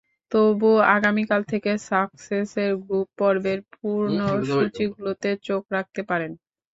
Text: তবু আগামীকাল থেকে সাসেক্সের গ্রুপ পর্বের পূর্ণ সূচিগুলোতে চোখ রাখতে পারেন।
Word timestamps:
তবু 0.31 0.65
আগামীকাল 0.95 1.41
থেকে 1.51 1.71
সাসেক্সের 1.87 2.71
গ্রুপ 2.83 3.07
পর্বের 3.19 3.59
পূর্ণ 3.73 4.19
সূচিগুলোতে 4.49 5.29
চোখ 5.47 5.63
রাখতে 5.75 6.01
পারেন। 6.09 6.31